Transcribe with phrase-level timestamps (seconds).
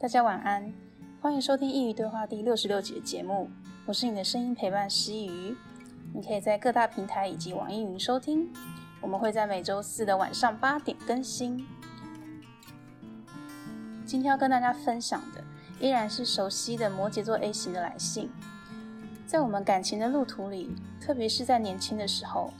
[0.00, 0.72] 大家晚安，
[1.20, 3.50] 欢迎收听《一语对话》第六十六集的节目，
[3.84, 5.56] 我是你的声音陪伴师佾萮，
[6.14, 8.48] 你可以在各大平台以及网易云收听，
[9.00, 11.66] 我们会在每周四的晚上八点更新。
[14.06, 15.42] 今天要跟大家分享的
[15.80, 18.30] 依然是熟悉的摩羯座 A 型的来信，
[19.26, 22.52] 在我们感情的路途里，特别是在年轻的时候，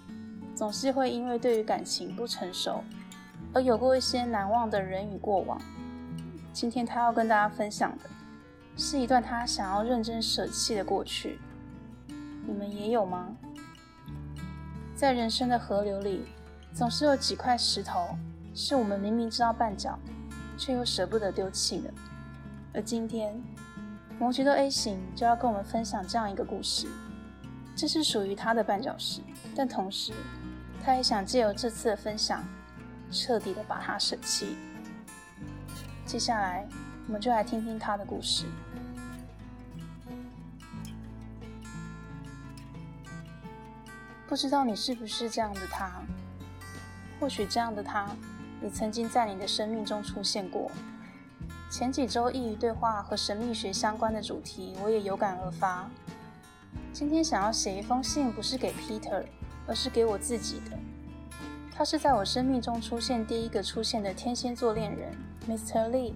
[0.57, 2.83] 总是会因为对于感情不成熟，
[3.53, 5.57] 而有过一些难忘的人与过往。
[6.53, 8.11] 今天他要跟大家分享的，
[8.77, 11.39] 是一段他想要认真舍弃的过去。
[12.47, 13.29] 你们也有吗？
[14.97, 16.25] 在人生的河流里，
[16.73, 18.17] 总是有几块石头，
[18.55, 19.99] 是我们明明知道绊脚，
[20.57, 21.93] 却又舍不得丢弃的。
[22.75, 23.41] 而今天，
[24.19, 26.89] 摩羯座 A 型就要跟我们分享这样一个故事，
[27.77, 29.21] 这是属于他的绊脚石，
[29.55, 30.13] 但同时，
[30.85, 32.43] 他也想借由这次的分享，
[33.13, 34.57] 彻底的把它舍弃。
[36.09, 36.67] 接下来，
[37.07, 38.47] 我们就来听听他的故事。
[44.27, 46.01] 不知道你是不是这样的他？
[47.21, 48.09] 或许这样的他，
[48.63, 50.71] 也曾经在你的生命中出现过。
[51.71, 55.91] 前几周佾萮对话和神秘学相关的主题，我也有感而发。
[56.91, 59.27] 今天想要写一封信，不是给 Peter，
[59.67, 60.79] 而是给我自己的。
[61.79, 65.17] 他是在我生命中出现第一个出现的天蝎座恋人。
[65.49, 65.89] Mr.
[65.91, 66.13] Lee，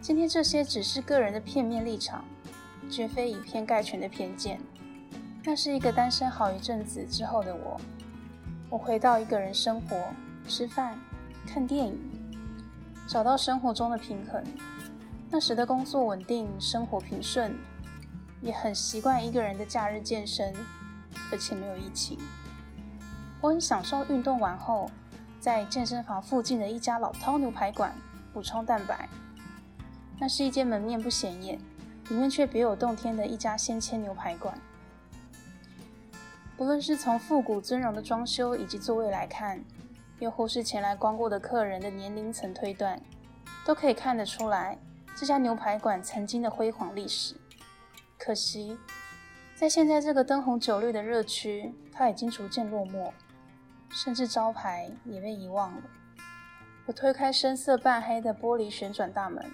[0.00, 2.24] 今天这些只是个人的片面立场，
[2.90, 4.58] 绝非以偏概全的偏见。
[5.44, 7.80] 那是一个单身好一阵子之后的我，
[8.70, 9.96] 我回到一个人生活、
[10.48, 10.98] 吃饭、
[11.46, 11.96] 看电影，
[13.06, 14.42] 找到生活中的平衡。
[15.30, 17.56] 那时的工作稳定，生活平顺，
[18.40, 20.52] 也很习惯一个人的假日健身，
[21.30, 22.18] 而且没有疫情。
[23.42, 24.88] 我很享受运动完后，
[25.40, 27.92] 在健身房附近的一家老饕牛排馆。
[28.32, 29.06] 补充蛋白，
[30.18, 31.58] 那是一间门面不显眼，
[32.08, 34.56] 里面却别有洞天的一家鲜切牛排馆。
[36.56, 39.62] 不论是从复古尊荣的装修以及座位来看，
[40.18, 42.98] 又或是前来光顾的客人的年龄层推断，
[43.66, 44.78] 都可以看得出来
[45.14, 47.34] 这家牛排馆曾经的辉煌历史。
[48.18, 48.78] 可惜，
[49.54, 53.12] 在现在这个灯红酒绿的热区，它已经逐渐落寞，
[53.92, 55.82] 甚至招牌也被遗忘了。
[56.86, 59.44] 我推开深色半黑的玻璃旋转大门，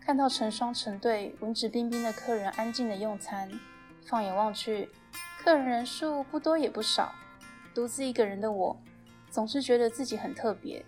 [0.00, 3.50] 看到成双成对、文质彬彬的客人安静的用餐。
[4.04, 4.88] 放眼望去，
[5.42, 7.14] 客人人数不多也不少。
[7.74, 8.76] 独自一个人的我，
[9.30, 10.84] 总是觉得自己很特别。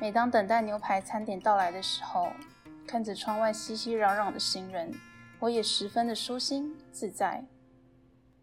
[0.00, 2.28] 每当等待牛排餐点到来的时候，
[2.86, 4.94] 看着窗外熙熙攘攘的行人，
[5.40, 7.44] 我也十分的舒心自在。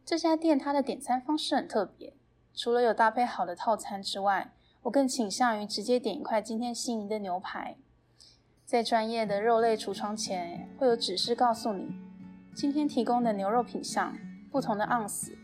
[0.05, 2.13] 这家店它的点餐方式很特别，
[2.57, 4.51] 除了有搭配好的套餐之外，
[4.81, 7.77] 我更倾向于直接点一块今天心仪的牛排，
[8.65, 11.87] 在专业的肉类橱窗前会有指示告诉你，
[12.55, 14.17] 今天提供的牛肉品相、
[14.49, 15.37] 不同的盎司、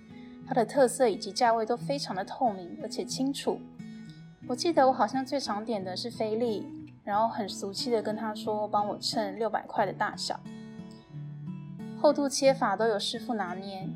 [0.47, 3.62] 它的特色以及价位都非常的透明而且清楚。
[4.47, 6.66] 我记得我好像最常点的是菲力，
[7.03, 10.40] 然后很俗气的跟他说帮我称六百块的大小，
[12.01, 13.88] 厚度切法都有师傅拿捏。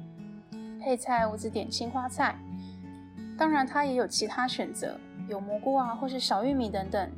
[0.80, 2.38] 配菜我只点青花菜，
[3.38, 4.98] 当然他也有其他选择。
[5.28, 7.12] 有蘑菇啊，或是小玉米等等。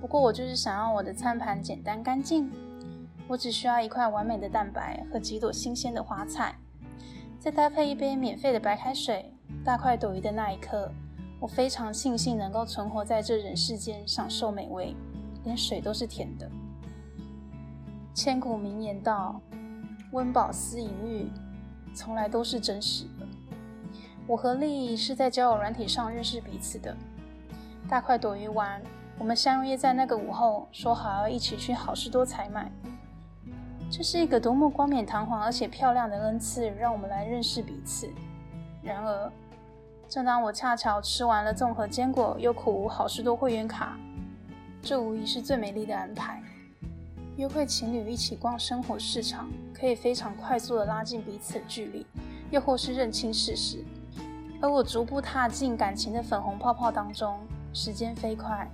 [0.00, 2.50] 不过我就是想要我的餐盘简单干净，
[3.28, 6.54] 我只需要一块完美的蛋白和几朵新鲜的花菜，
[7.38, 9.32] 再搭配一杯免费的白开水。
[9.62, 10.90] 大快朵颐的那一刻，
[11.38, 14.96] 我非常庆幸能够存活在这人世间，享受美味，
[15.44, 16.50] 连水都是甜的。
[18.14, 19.38] 千古名言道
[20.12, 21.28] ：“温饱思淫欲，
[21.94, 23.04] 从来都是真实。”
[24.26, 26.96] 我和丽是在交友软体上认识彼此的。
[27.88, 28.80] 大快朵颐完，
[29.18, 32.70] 我们相约在那个午后，说好要一起去好市多采买。
[33.90, 38.08] 这是一个多么冠冕堂皇而且漂亮的恩赐，让我们来认识彼此。
[38.82, 39.32] 然而，
[40.08, 43.98] 正当我恰巧吃完了综合坚果又苦无好市多会员卡，
[44.80, 46.40] 这无疑是最美丽的安排。
[47.36, 52.06] 约会情侣一起逛生活市场，可以非常快速地拉近彼此距离，
[52.50, 53.84] 又或是认清事实。
[54.60, 57.38] 而我逐步踏进感情的粉红泡泡当中。
[57.72, 58.68] 时间飞快，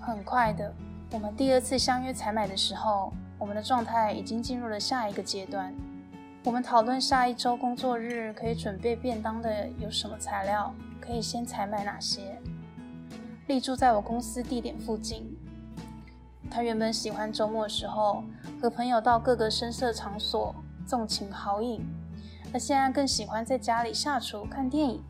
[0.00, 0.72] 很快的，
[1.10, 5.74] 我们第二次相约采买的时候，我们的状态已经进入了下一个阶段。
[6.44, 12.40] 我们讨论下一周工作日可以准备便当的有什么材料，可以先采买哪些。
[13.48, 15.36] 立住在我公司地点附近。
[16.48, 18.22] 他原本喜欢周末的时候
[18.62, 20.54] 和朋友到各个声色场所
[20.86, 21.84] 纵情豪饮，
[22.52, 25.02] 他现在更喜欢在家里下厨看电影。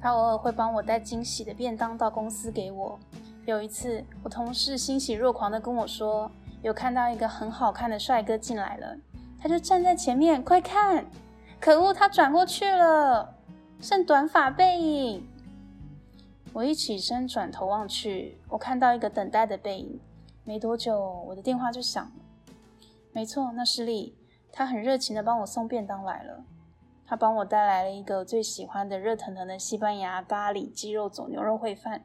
[0.00, 2.98] 他偶尔会帮我带惊喜的便当到公司给我。
[3.46, 6.30] 有一次，我同事欣喜若狂地跟我说
[6.62, 8.96] ：“有看到一个很好看的帅哥进来了，
[9.38, 11.04] 他就站在前面，快看！
[11.58, 13.34] 可恶，他转过去了，
[13.80, 15.26] 剩短发背影。
[16.52, 20.00] 我一起身转头望去，我看到一个等待的背影。
[20.44, 22.12] 没多久，我的电话就响了。
[23.12, 24.16] 没错，那是丽，
[24.52, 26.44] 他很热情的帮我送便当来了。
[27.06, 32.04] 他帮我带来了一个最喜欢的热腾腾的西班牙咖喱鸡肉佐牛肉烩饭。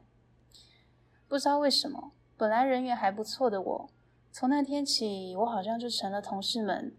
[1.28, 3.90] 不知道为什么，本来人缘还不错的我，
[4.32, 6.96] 从那天起，我好像就成了同事们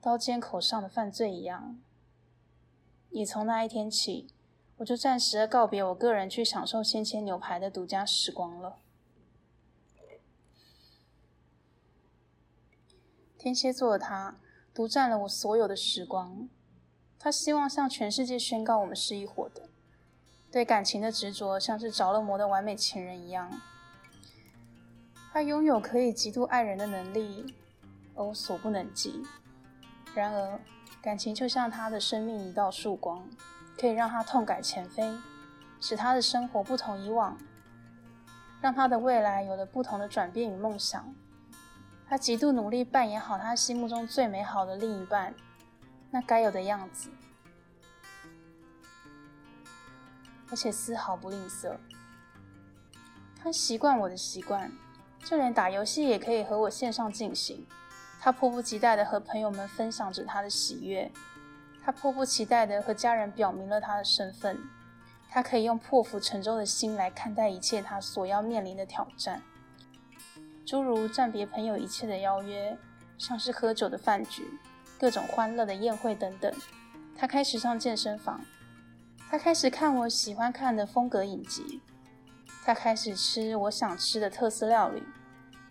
[0.00, 1.78] 刀尖口上的犯罪一样。
[3.10, 4.28] 也从那一天起，
[4.78, 8.78] 我就暂时的告别我个人去享受鲜切牛排的独家时光了。
[13.36, 14.36] 天蝎座的他
[14.74, 16.48] 独占了我所有的时光，
[17.18, 19.68] 他希望向全世界宣告我们是一伙的，
[20.50, 23.50] 对感情的执着像是着了魔的完美情人一样。
[25.32, 27.54] 他拥有可以极度爱人的能力，
[28.14, 29.22] 而我所不能及。
[30.14, 30.60] 然而，
[31.00, 33.28] 感情就像他的生命一道曙光。
[33.78, 35.10] 可以让他痛改前非，
[35.80, 37.38] 使他的生活不同以往，
[38.60, 41.14] 让他的未来有了不同的转变与梦想。
[42.10, 45.32] 他极度努力扮演好他心目中最美好的另一半，
[46.10, 47.08] 那该有的样子，
[50.50, 51.76] 而且丝毫不吝啬。
[53.40, 54.72] 他习惯我的习惯，
[55.24, 57.64] 就连打游戏也可以和我线上进行。
[58.20, 61.12] 他迫不及待地和朋友们分享着他的喜悦。
[61.80, 64.58] 他迫不及待地和家人表明了他的身份，
[65.30, 69.40] 他可以用破釜沉舟的心来看待一切他所要面临的挑战，
[70.64, 72.78] 诸如暂别朋友一切的邀约，
[73.18, 74.46] 像是喝酒的饭局、
[74.98, 76.52] 各种欢乐的宴会等等。
[77.16, 78.40] 他开始上健身房，
[79.28, 81.80] 他开始看我喜欢看的风格影集，
[82.64, 85.02] 他开始吃我想吃的特色料理，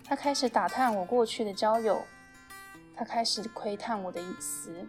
[0.04, 2.04] 他开始打探我过去的交友，
[2.96, 4.86] 他开始窥探我的隐私。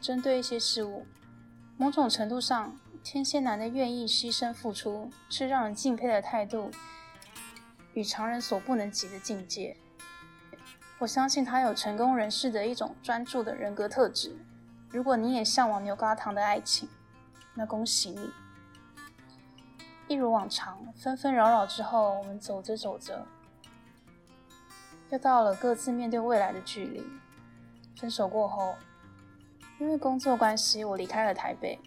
[0.00, 1.06] 针对一些事物，
[1.76, 6.70] 某种程度上，天蝎男的愿意牺牲付出，是让人敬佩的态度
[7.94, 9.76] 与常人所不能及的境界。
[10.98, 14.36] 我相信他有成功人士的一种专注的人格特质。
[14.90, 16.88] 如果你也向往牛轧糖的爱情，
[17.54, 18.30] 那恭喜你。
[20.06, 23.26] 一如往常，纷纷扰扰之后，我们走着走着，
[25.10, 27.02] 又到了各自面对未来的距离。
[27.96, 28.74] 分手过后。
[29.80, 31.80] 因为工作关系，我离开了台北。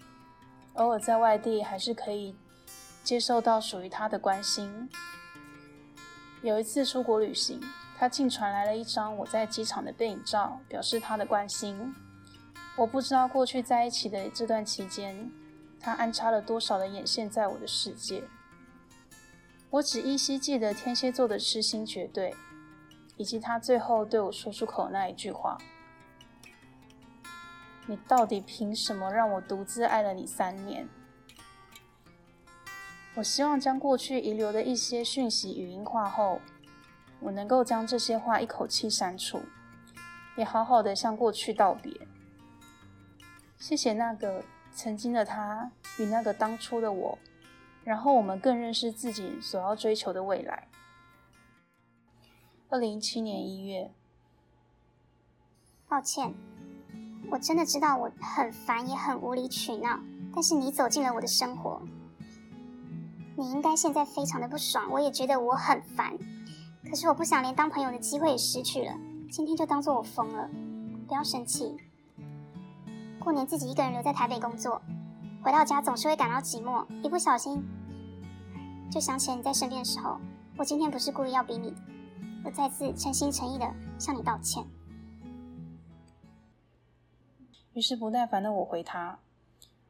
[0.74, 2.36] 偶尔在外地，还是可以
[3.02, 4.90] 接受到属于他的关心。
[6.42, 7.60] 有一次出国旅行，
[7.98, 11.92] 他竟传来了一张我在机场的背影照，表示他的关心。
[12.76, 15.30] 我不知道过去在一起的这段期间，
[15.80, 18.22] 他安插了多少的眼线在我的世界。
[19.70, 22.34] 我只依稀记得天蝎座的痴心绝对，
[23.16, 25.58] 以及他最后对我说出口那一句话。
[27.86, 30.88] 你到底凭什么让我独自爱了你三年？
[33.18, 36.40] 我希望将过去遗留的一些讯息语音化后，
[37.18, 39.40] 我能够将这些话一口气删除，
[40.36, 41.92] 也好好的向过去道别。
[43.58, 47.18] 谢谢那个曾经的他与那个当初的我，
[47.82, 50.68] 然后我们更认识自己所要追求的未来。
[52.68, 53.90] 二零一七年一月，
[55.88, 56.32] 抱歉。
[57.32, 59.98] 我真的知道我很烦，也很无理取闹，
[60.32, 61.82] 但是你走进了我的生活，
[63.38, 66.18] 你应该现在非常的不爽，我也觉得我很烦，
[66.90, 68.92] 可是我不想连当朋友的机会也失去了，
[69.30, 70.50] 今天就当做我疯了，
[71.06, 71.76] 不要生气。
[73.20, 74.82] 过年自己一个人留在台北工作，
[75.40, 77.62] 回到家总是会感到寂寞，一不小心
[78.90, 80.18] 就想起了你在身边的时候，
[80.56, 81.72] 我今天不是故意要逼你，
[82.44, 84.66] 我再次诚心诚意的向你道歉。
[87.72, 89.20] 于是不耐烦的我回他：“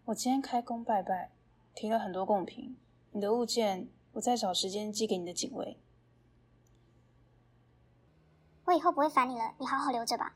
[0.04, 1.30] 我今天开工拜拜，
[1.74, 2.76] 提了很多贡品，
[3.12, 5.78] 你的物件我再找时间寄给你的警卫。
[8.64, 10.34] 我以后不会烦你了，你好好留着吧。”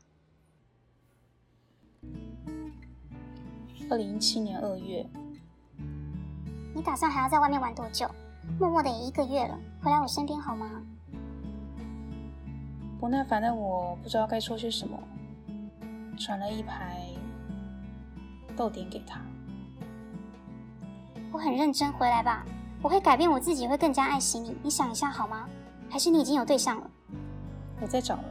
[3.89, 5.05] 二零一七年二月，
[6.73, 8.09] 你打算还要在外面玩多久？
[8.59, 10.81] 默默的也一个月了，回来我身边好吗？
[12.99, 14.97] 不耐烦的我不知道该说些什么，
[16.17, 17.07] 传了一排。
[18.55, 19.19] 豆点给他。
[21.31, 22.45] 我很认真，回来吧。
[22.83, 24.57] 我会改变我自己，会更加爱惜你。
[24.61, 25.47] 你想一下好吗？
[25.89, 26.91] 还是你已经有对象了？
[27.79, 28.25] 我在找了。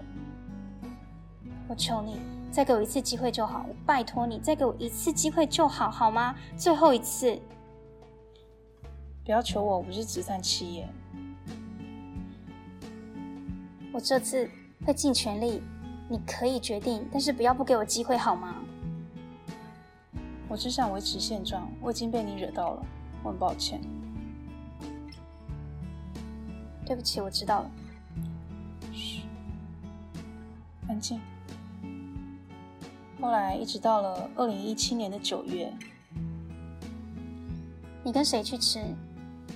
[1.68, 3.64] 我求你，再给我一次机会就好。
[3.66, 6.36] 我拜托你，再给我一次机会就好，好吗？
[6.54, 7.40] 最后一次。
[9.24, 10.86] 不要求我，我不是慈善企业。
[13.90, 14.50] 我这次
[14.84, 15.62] 会尽全力。
[16.10, 18.56] 你可以决定，但是不要不给我机会好吗？
[20.46, 22.84] 我只想维持现状，我已经被你惹到了，
[23.22, 23.80] 我很抱歉。
[26.84, 27.70] 对不起，我知道了。
[28.92, 29.22] 嘘，
[30.88, 31.20] 安静。
[33.20, 35.72] 后来一直到了二零一七年的九月，
[38.02, 38.82] 你跟谁去吃？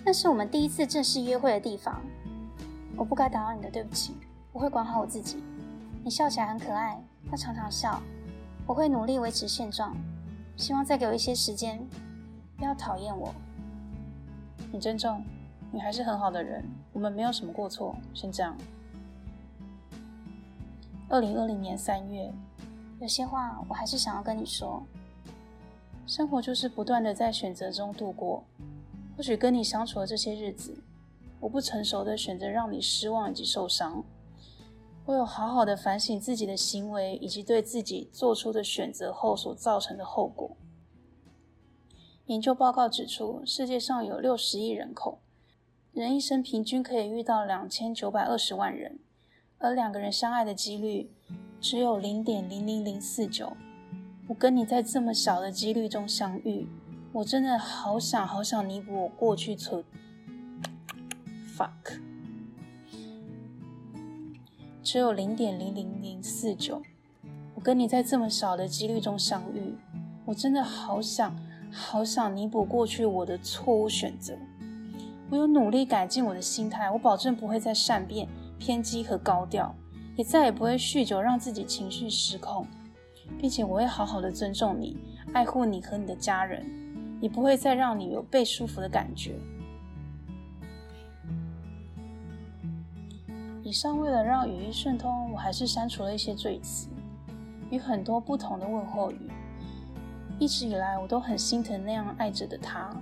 [0.04, 2.00] 那是我们第一次正式约会的地方。
[2.96, 4.14] 我不该打扰你的，对不起，
[4.52, 5.42] 我会管好我自己。
[6.04, 8.00] 你笑起来很可爱，要常常笑。
[8.66, 9.96] 我会努力维持现状，
[10.56, 11.84] 希望再给我一些时间。
[12.56, 13.34] 不要讨厌我。
[14.72, 15.24] 你珍重，
[15.72, 16.64] 你还是很好的人。
[16.96, 18.56] 我们没有什么过错，先这样。
[21.10, 22.32] 二零二零年三月，
[23.02, 24.82] 有些话我还是想要跟你说。
[26.06, 28.42] 生活就是不断的在选择中度过。
[29.14, 30.74] 或许跟你相处的这些日子，
[31.38, 34.02] 我不成熟的选择让你失望以及受伤。
[35.04, 40.56] 我有好好的反省自己的行为，以及对自己做出的选择后所造成的后果。
[42.24, 45.18] 研究报告指出，世界上有六十亿人口，
[45.96, 48.98] 人一生平均可以遇到两千九百二十万人，
[49.56, 51.10] 而两个人相爱的几率
[51.58, 53.56] 只有零点零零零四九。
[54.28, 56.68] 我跟你在这么小的几率中相遇，
[57.12, 59.82] 我真的好想好想弥补我过去错。
[61.56, 61.98] fuck。
[64.82, 66.82] 只有零点零零零四九，
[67.54, 69.74] 我跟你在这么少的几率中相遇，
[70.26, 71.34] 我真的好想
[71.72, 74.36] 好想弥补过去我的错误选择。
[75.28, 78.28] 我有努力改进我的心态，我保证不会再善变、
[78.58, 79.74] 偏激和高调，
[80.14, 82.66] 也再也不会酗酒让自己情绪失控，
[83.38, 84.96] 并且我会好好的尊重你、
[85.32, 86.64] 爱护你和你的家人，
[87.20, 89.34] 也不会再让你有被束缚的感觉。
[93.64, 96.88] 以上为了让语义顺通，我还是删除了一些赘词
[97.68, 99.28] 与很多不同的问候语。
[100.38, 102.94] 一直以来，我都很心疼那样爱着的他。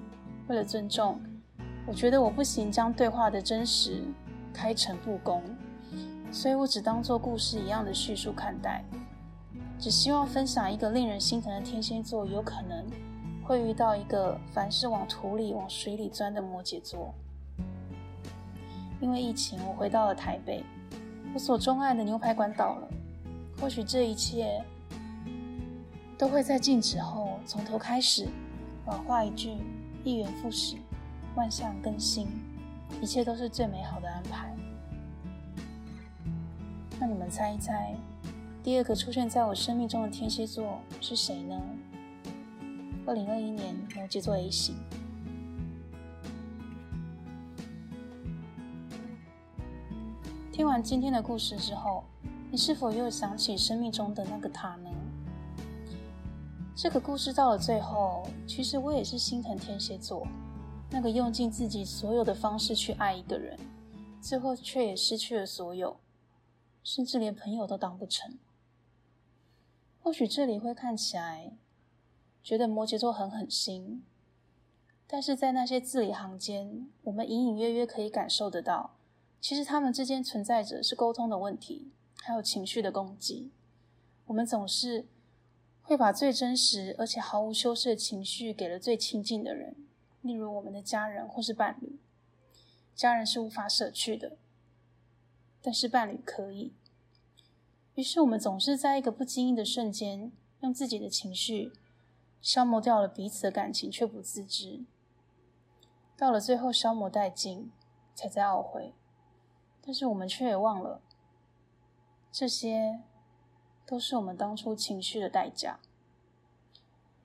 [0.48, 1.20] 为了尊重，
[1.86, 4.02] 我觉得我不行将对话的真实
[4.52, 5.42] 开诚布公，
[6.32, 8.82] 所以我只当做故事一样的叙述看待。
[9.78, 12.86] 只希望分享一个令人心疼的天蝎座，有可能
[13.42, 17.12] 会遇到一个凡事往土里、往水里钻的摩羯座。
[19.00, 20.64] 因为疫情，我回到了台北。
[21.34, 22.88] 我所钟爱的牛排馆倒了。
[23.60, 24.64] 或许这一切
[26.16, 28.26] 都会在静止后从头开始。
[28.86, 29.58] 老话一句：
[30.04, 30.76] 一元复始，
[31.36, 32.28] 万象更新，
[33.00, 34.54] 一切都是最美好的安排。
[37.00, 37.94] 那你们猜一猜，
[38.62, 41.60] 第二个出现在我生命中的天蝎座是谁呢？
[43.06, 44.76] 二零二一年摩羯座 A 型。
[50.52, 52.04] 听完今天的故事之后，
[52.48, 54.90] 你是否又想起生命中的那个他呢？
[56.76, 60.26] 这个故事到了最后，其实我也是心疼天蝎座，
[60.94, 63.58] 那个用尽自己所有的方式去爱一个人，
[64.22, 65.96] 最后却也失去了所有，
[66.84, 68.38] 甚至连朋友都当不成。
[70.00, 71.50] 或许这里会看起来
[72.44, 74.04] 觉得摩羯座很狠心，
[75.08, 78.94] 但是在那些字里行间，我们隐隐约约可以感受得到。
[79.40, 81.90] 其实他们之间存在着是沟通的问题，
[82.22, 83.50] 还有情绪的攻击。
[84.26, 85.08] 我们总是
[85.82, 89.74] 会把最真实而且毫无修饰的情绪给了最亲近的人，
[90.24, 92.00] 例如我们的家人或是伴侣。
[92.94, 94.38] 家人是无法舍去的，
[95.60, 96.72] 但是伴侣可以。
[97.94, 101.72] 于是我们总是在一个不经意的瞬间，用自己的情绪
[102.40, 104.84] 消磨掉了彼此的感情，却不自知。
[106.16, 107.70] 到了最后消磨殆尽，
[108.14, 108.94] 才在懊悔。
[109.82, 111.02] 但是我们却也忘了，
[112.32, 113.02] 这些
[113.84, 115.80] 都是我们当初情绪的代价。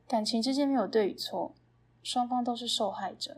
[0.07, 1.53] 感情之间没有对与错，
[2.11, 3.37] 双方都是受害者。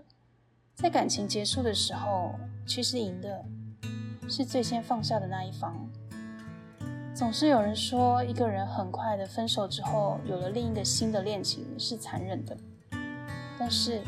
[0.76, 2.36] 在感情结束的时候，
[2.66, 3.44] 其实赢的
[4.30, 5.76] 是最先放下的那一方。
[7.14, 12.56] 总是有人说，一个人很快的分手之后，有了另一个新的恋情是残忍的。
[13.60, 14.02] 但是，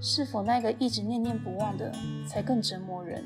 [0.00, 1.92] 是否那个一直念念不忘的
[2.26, 3.22] 才更折磨人？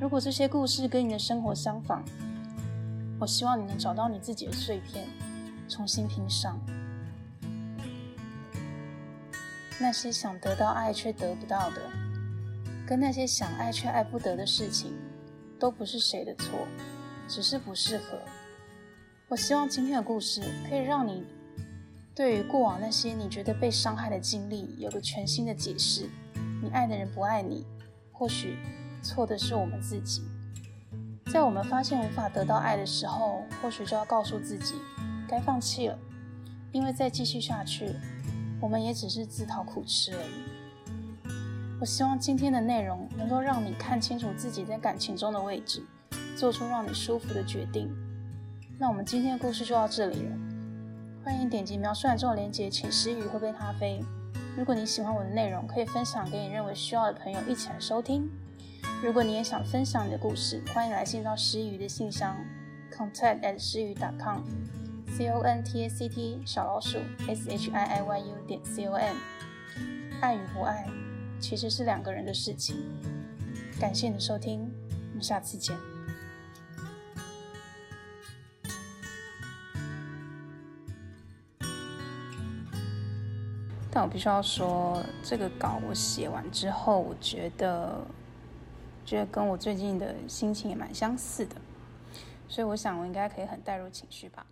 [0.00, 2.04] 如果这些故事跟你的生活相仿，
[3.18, 5.08] 我希望你能找到你自己的碎片，
[5.68, 6.60] 重新拼上。
[9.80, 11.80] 那些想得到爱却得不到的，
[12.86, 14.92] 跟那些想爱却爱不得的事情，
[15.58, 16.68] 都不是谁的错，
[17.26, 18.18] 只是不适合。
[19.28, 21.24] 我希望今天的故事可以让你
[22.14, 26.10] 对于过往那些你觉得被伤害的经历有个全新的解释。
[26.62, 27.66] 你爱的人不爱你，
[28.12, 28.58] 或许。
[29.02, 30.20] 错的是我们自己。
[31.32, 34.74] 在我们发现无法得到爱的时候，或许就要告诉自己，
[35.26, 35.98] 该放弃了，
[36.70, 37.94] 因为再继续下去，
[38.60, 41.30] 我们也只是自讨苦吃而已。
[41.80, 45.82] 我希望今天的内容能够让你看清楚自己在感情中的位置，
[46.36, 47.90] 做出让你舒服的决定。
[48.78, 50.36] 那我们今天的故事就到这里了，
[51.24, 54.04] 欢迎点击描述栏中的链接，请师佾喝杯咖啡。
[54.56, 58.28] 如果你喜欢我的内容，可以分享给你认为需要的朋友一起来收听。
[59.02, 62.36] 如果你也想分享你的故事，欢迎来信到师佾的信箱
[62.92, 64.18] ，contact at 师佾 dot
[65.16, 66.98] c o n t a c t 小老鼠
[67.28, 69.16] s h i i y u 点 c o m。
[70.20, 70.86] 爱与不爱，
[71.38, 72.76] 其实是两个人的事情。
[73.80, 74.70] 感谢你的收听，
[75.10, 75.76] 我们下次见。
[83.90, 88.00] 但我必须要说，这个稿我写完之后，我觉得。
[89.02, 91.56] 觉得跟我最近的心情也蛮相似的，
[92.48, 94.46] 所以我想我应该可以很带入情绪吧。